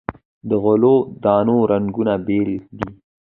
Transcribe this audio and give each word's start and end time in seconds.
د 0.49 0.51
غلو 0.63 0.95
دانو 1.23 1.57
رنګونه 1.71 2.13
بیل 2.25 2.51
دي. 2.77 2.89